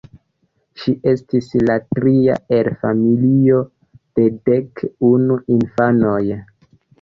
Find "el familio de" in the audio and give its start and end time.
2.59-4.25